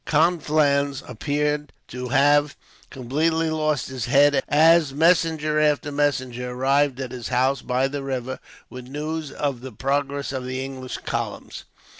[0.03, 2.55] Conflans appeared to have
[2.89, 8.39] completely lost his head, as messenger after messenger arrived at his house, by the river,
[8.67, 11.65] with news of the progress of the English columns.